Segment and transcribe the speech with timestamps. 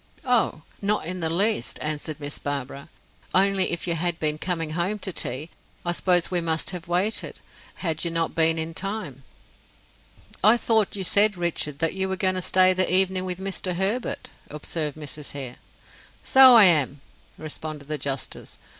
[0.25, 2.89] "Oh, not in the least," answered Miss Barbara.
[3.35, 5.51] "Only if you had been coming home to tea,
[5.85, 7.39] I suppose we must have waited,
[7.75, 9.21] had you not been in time."
[10.43, 13.75] "I thought you said, Richard, that you were going to stay the evening with Mr.
[13.75, 15.33] Herbert?" observed Mrs.
[15.33, 15.57] Hare.
[16.23, 17.01] "So I am,"
[17.37, 18.57] responded the justice.